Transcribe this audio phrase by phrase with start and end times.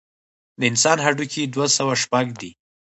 [0.59, 2.51] د انسان هډوکي دوه سوه شپږ دي.